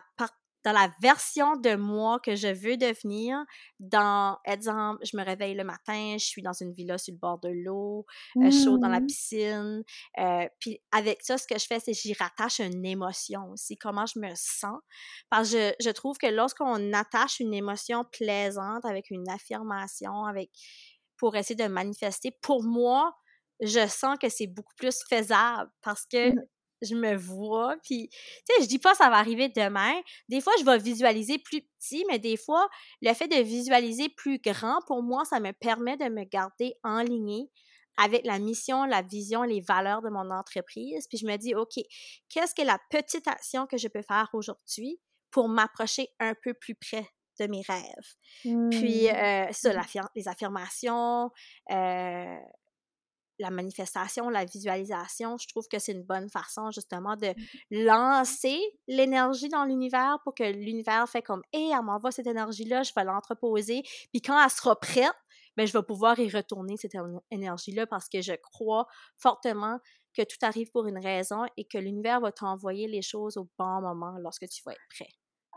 [0.66, 3.38] dans la version de moi que je veux devenir,
[3.80, 7.40] dans, exemple, je me réveille le matin, je suis dans une villa sur le bord
[7.40, 8.06] de l'eau,
[8.38, 9.06] euh, chaud dans la mmh.
[9.06, 9.84] piscine.
[10.20, 13.78] Euh, puis avec ça, ce que je fais, c'est que j'y rattache une émotion aussi,
[13.78, 14.80] comment je me sens.
[15.30, 20.50] Parce que je, je trouve que lorsqu'on attache une émotion plaisante avec une affirmation, avec
[21.18, 23.14] pour essayer de manifester, pour moi,
[23.62, 26.46] je sens que c'est beaucoup plus faisable parce que mmh
[26.82, 29.94] je me vois, puis, tu sais, je dis pas ça va arriver demain.
[30.28, 32.68] Des fois, je vais visualiser plus petit, mais des fois,
[33.02, 37.02] le fait de visualiser plus grand, pour moi, ça me permet de me garder en
[37.02, 37.48] ligne
[37.98, 41.06] avec la mission, la vision, les valeurs de mon entreprise.
[41.10, 41.74] Puis je me dis, OK,
[42.30, 45.00] qu'est-ce que la petite action que je peux faire aujourd'hui
[45.32, 47.06] pour m'approcher un peu plus près
[47.42, 48.70] de mes rêves?
[48.72, 49.16] Puis, mmh.
[49.16, 49.74] euh, ça,
[50.16, 51.30] les affirmations,
[51.72, 52.38] euh,
[53.40, 57.86] la manifestation, la visualisation, je trouve que c'est une bonne façon justement de mmh.
[57.86, 62.92] lancer l'énergie dans l'univers pour que l'univers fait comme Hé, elle m'envoie cette énergie-là, je
[62.96, 63.82] vais l'entreposer.
[64.12, 65.14] Puis quand elle sera prête,
[65.56, 66.96] bien, je vais pouvoir y retourner cette
[67.32, 68.86] énergie-là parce que je crois
[69.18, 69.80] fortement
[70.16, 73.82] que tout arrive pour une raison et que l'univers va t'envoyer les choses au bon
[73.82, 75.10] moment lorsque tu vas être prêt.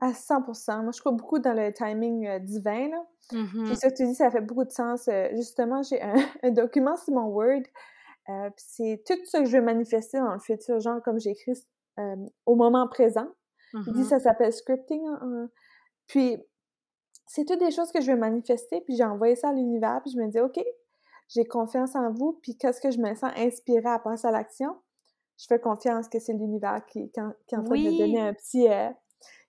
[0.03, 3.07] À 100% Moi, je crois beaucoup dans le timing euh, divin, là.
[3.31, 5.07] Mmh Puis ça que tu dis, ça fait beaucoup de sens.
[5.07, 6.15] Euh, justement, j'ai un,
[6.51, 7.63] document sur mon Word,
[8.29, 11.53] euh, c'est tout ce que je veux manifester dans le futur, genre comme j'écris
[12.47, 13.29] au moment présent.
[13.75, 15.03] Il dit mmh ça s'appelle scripting.
[16.09, 16.37] Puis
[17.27, 20.13] c'est toutes des choses que je veux manifester, puis j'ai envoyé ça à l'univers, puis
[20.13, 20.61] je me dis, OK,
[21.29, 24.77] j'ai confiance en vous, puis qu'est-ce que je me sens inspirée à passer à l'action?
[25.39, 28.35] Je fais confiance que c'est l'univers qui, qui, est en train de me donner un
[28.35, 28.67] petit,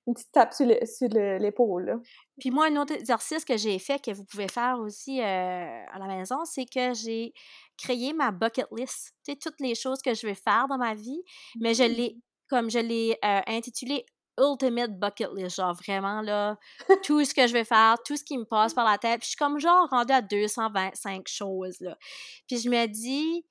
[0.08, 2.02] une petite tape sur l'épaule.
[2.40, 6.00] Puis moi, un autre exercice que j'ai fait, que vous pouvez faire aussi euh, à
[6.00, 7.34] la maison, c'est que j'ai
[7.78, 9.14] créé ma bucket list.
[9.26, 11.24] Tu sais, toutes les choses que je vais faire dans ma vie,
[11.60, 12.22] mais je l'ai, mmh.
[12.50, 14.06] comme je l'ai euh, intitulé
[14.40, 15.58] Ultimate Bucket List.
[15.58, 16.58] Genre vraiment, là,
[17.04, 19.20] tout ce que je vais faire, tout ce qui me passe par la tête.
[19.20, 21.98] Puis je suis comme genre rendue à 225 choses, là.
[22.48, 23.46] Puis je me dis,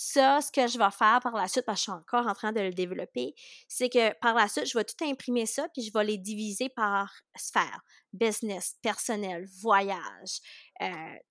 [0.00, 2.32] ça, ce que je vais faire par la suite, parce que je suis encore en
[2.32, 3.34] train de le développer,
[3.66, 6.68] c'est que par la suite, je vais tout imprimer ça, puis je vais les diviser
[6.68, 7.80] par sphère,
[8.12, 10.38] business, personnel, voyage,
[10.82, 10.86] euh,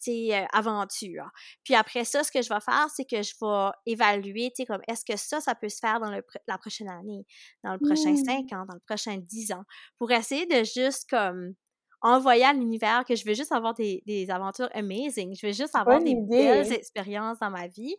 [0.10, 1.30] euh, aventure.
[1.64, 4.82] Puis après ça, ce que je vais faire, c'est que je vais évaluer, tu comme
[4.90, 7.26] est-ce que ça, ça peut se faire dans le, la prochaine année,
[7.64, 8.26] dans le prochain mmh.
[8.26, 9.64] cinq ans, dans le prochain dix ans,
[9.98, 11.54] pour essayer de juste comme
[12.02, 15.36] envoyer à l'univers que je veux juste avoir des, des, aventures amazing.
[15.36, 17.96] Je veux juste avoir des belles expériences dans ma vie.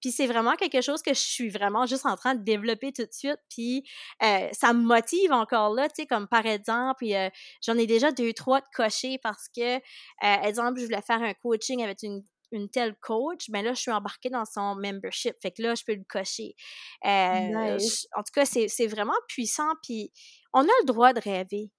[0.00, 3.04] Puis c'est vraiment quelque chose que je suis vraiment juste en train de développer tout
[3.04, 3.40] de suite.
[3.48, 3.84] Puis
[4.22, 7.30] euh, ça me motive encore là, tu sais, comme par exemple, euh,
[7.64, 9.80] j'en ai déjà deux, trois de cocher parce que, euh,
[10.44, 13.90] exemple, je voulais faire un coaching avec une une telle coach, ben là, je suis
[13.90, 15.34] embarquée dans son membership.
[15.42, 16.54] Fait que là, je peux le cocher.
[17.04, 19.68] en tout cas, c'est vraiment puissant.
[19.82, 20.10] Puis
[20.54, 21.70] on a le droit de rêver.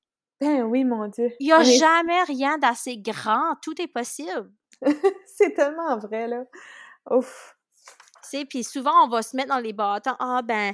[0.41, 1.34] Ben oui, mon Dieu.
[1.39, 3.56] Il n'y a jamais rien d'assez grand.
[3.62, 4.52] Tout est possible.
[5.25, 6.43] c'est tellement vrai, là.
[7.10, 7.58] Ouf.
[8.23, 10.15] Tu sais, puis souvent, on va se mettre dans les bâtons.
[10.19, 10.73] Ah, ben,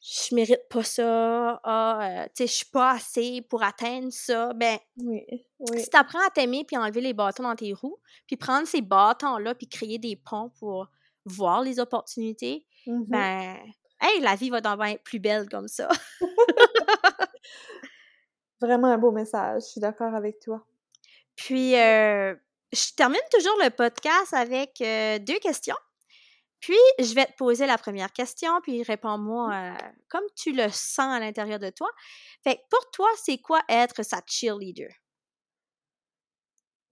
[0.00, 1.60] je mérite pas ça.
[1.64, 4.52] Ah, euh, tu sais, je suis pas assez pour atteindre ça.
[4.52, 5.24] Ben, oui,
[5.58, 5.80] oui.
[5.80, 8.82] si tu apprends à t'aimer puis enlever les bâtons dans tes roues, puis prendre ces
[8.82, 10.88] bâtons-là puis créer des ponts pour
[11.24, 13.06] voir les opportunités, mm-hmm.
[13.08, 13.56] ben,
[14.00, 15.88] hey, la vie va d'en être plus belle comme ça.
[18.64, 20.64] Vraiment un beau message, je suis d'accord avec toi.
[21.36, 22.34] Puis, euh,
[22.72, 25.76] je termine toujours le podcast avec euh, deux questions.
[26.60, 29.52] Puis, je vais te poser la première question, puis réponds-moi mmh.
[29.52, 31.90] euh, comme tu le sens à l'intérieur de toi.
[32.42, 34.88] Fait pour toi, c'est quoi être sa cheerleader?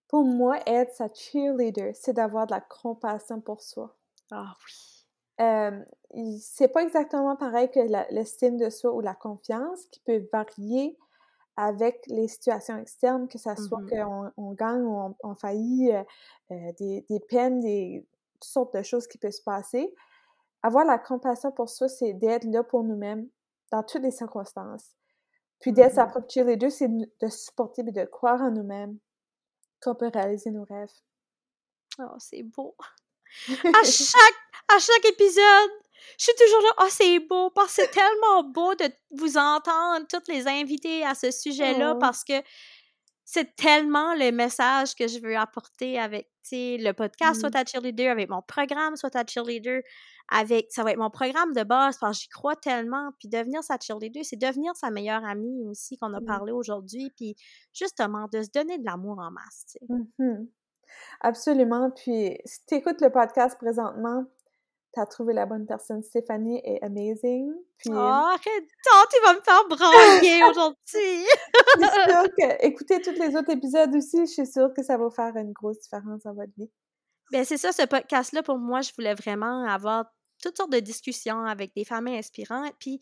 [0.08, 3.96] Pour moi, être sa cheerleader, c'est d'avoir de la compassion pour soi.
[4.30, 6.38] Ah oui.
[6.38, 7.80] C'est pas exactement pareil que
[8.12, 10.98] l'estime de soi ou la confiance, qui peut varier
[11.56, 16.02] avec les situations externes, que ça soit mmh qu'on on gagne ou on, faillit, euh,
[16.50, 19.94] euh, des, des, peines, des toutes sortes de choses qui peuvent se passer.
[20.62, 23.28] Avoir la compassion pour soi, c'est d'être là pour nous-mêmes
[23.70, 24.96] dans toutes les circonstances.
[25.60, 28.98] Puis d'être sa mmh propre cheerleader, c'est de supporter et de croire en nous-mêmes
[29.80, 30.92] qu'on peut réaliser nos rêves.
[31.98, 32.74] Oh, c'est beau!
[33.48, 34.40] à chaque,
[34.74, 35.70] à chaque épisode,
[36.18, 40.06] je suis toujours là, oh, c'est beau, parce que c'est tellement beau de vous entendre,
[40.08, 41.98] toutes les invités à ce sujet-là, oh.
[41.98, 42.34] parce que
[43.24, 48.28] c'est tellement le message que je veux apporter avec le podcast Soit ta cheerleader, avec
[48.28, 49.80] mon programme Soit ta cheerleader,
[50.28, 53.10] avec ça va être mon programme de base parce que j'y crois tellement.
[53.18, 57.10] Puis devenir sa cheerleader, c'est devenir sa meilleure amie aussi qu'on a parlé aujourd'hui.
[57.16, 57.36] Puis
[57.72, 59.78] justement, de se donner de l'amour en masse.
[60.18, 60.44] Mmh
[61.20, 61.90] Absolument.
[61.90, 64.26] Puis si tu écoutes le podcast présentement,
[64.92, 66.02] t'as trouvé la bonne personne.
[66.02, 67.52] Stéphanie est amazing.
[67.78, 67.90] Puis...
[67.90, 68.68] Oh, arrête
[69.10, 71.26] tu vas me faire brailler aujourd'hui!
[72.38, 75.52] que, écoutez tous les autres épisodes aussi, je suis sûre que ça va faire une
[75.52, 76.70] grosse différence dans votre vie.
[77.30, 80.04] Bien, c'est ça, ce podcast-là, pour moi, je voulais vraiment avoir
[80.42, 82.74] toutes sortes de discussions avec des femmes inspirantes.
[82.78, 83.00] Puis,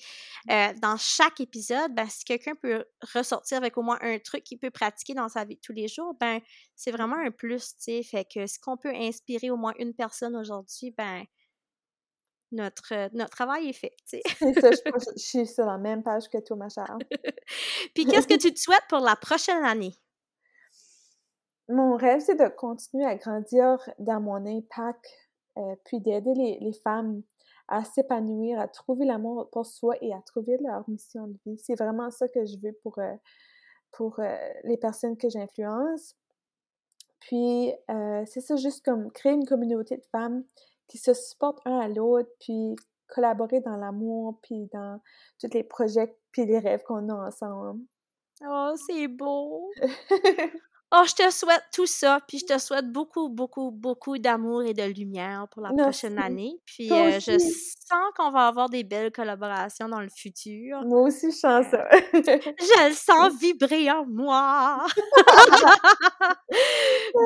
[0.50, 4.58] euh, dans chaque épisode, ben, si quelqu'un peut ressortir avec au moins un truc qu'il
[4.58, 6.40] peut pratiquer dans sa vie de tous les jours, ben,
[6.76, 8.02] c'est vraiment un plus, tu sais.
[8.02, 11.24] Fait que si qu'on peut inspirer au moins une personne aujourd'hui, ben,
[12.52, 13.94] notre, euh, notre travail est fait.
[14.06, 14.18] ça,
[14.70, 16.96] je, suis sur la même page que toi, ma chère.
[17.94, 19.94] Puis qu'est-ce que tu te souhaites pour la prochaine année?
[21.68, 25.06] Mon rêve, c'est de continuer à grandir dans mon impact,
[25.56, 27.22] euh, puis d'aider les, les, femmes
[27.68, 31.58] à s'épanouir, à trouver l'amour pour soi et à trouver leur mission de vie.
[31.58, 33.14] C'est vraiment ça que je veux pour, euh,
[33.92, 34.20] pour
[34.64, 36.16] les personnes que j'influence.
[37.20, 37.72] Puis,
[38.26, 40.42] c'est ça, juste comme créer une communauté de femmes
[40.90, 42.74] qui se supportent un à l'autre, puis
[43.08, 45.00] collaborer dans l'amour, puis dans
[45.40, 47.80] tous les projets, puis les rêves qu'on a ensemble.
[48.44, 49.70] Oh, c'est beau!
[50.92, 54.74] Oh, je te souhaite tout ça, puis je te souhaite beaucoup, beaucoup, beaucoup d'amour et
[54.74, 56.60] de lumière pour la prochaine année.
[56.66, 60.82] Puis euh, je sens qu'on va avoir des belles collaborations dans le futur.
[60.84, 61.86] Moi aussi, je sens ça.
[62.12, 64.84] je le sens vibrer en moi.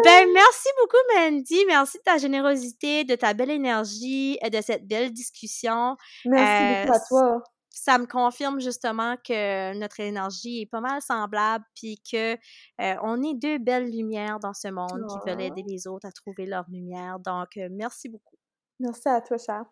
[0.05, 1.65] ben, merci beaucoup, Mandy.
[1.67, 5.97] Merci de ta générosité, de ta belle énergie, et de cette belle discussion.
[6.27, 7.45] Merci beaucoup à euh, toi
[7.75, 13.23] ça me confirme justement que notre énergie est pas mal semblable, puis que euh, on
[13.23, 16.65] est deux belles lumières dans ce monde qui veulent aider les autres à trouver leur
[16.71, 17.19] lumière.
[17.19, 18.37] Donc, euh, merci beaucoup.
[18.81, 19.67] Merci à toi, Charles.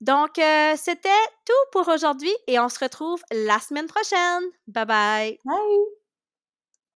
[0.00, 1.08] Donc, euh, c'était
[1.46, 4.42] tout pour aujourd'hui et on se retrouve la semaine prochaine.
[4.66, 5.38] Bye bye.
[5.44, 6.03] Bye.